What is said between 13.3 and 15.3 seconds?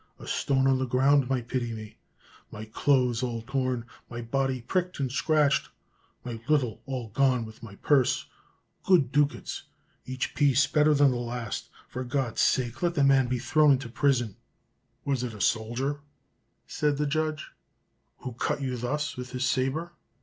thrown into prison!" "Was